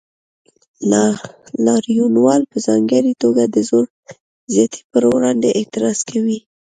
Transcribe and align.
لاریونوال 1.65 2.41
په 2.51 2.57
ځانګړې 2.67 3.13
توګه 3.23 3.43
د 3.47 3.57
زور 3.69 3.85
زیاتي 4.53 4.81
پر 4.91 5.03
وړاندې 5.13 5.49
اعتراض 5.59 5.99
کوي. 6.09 6.39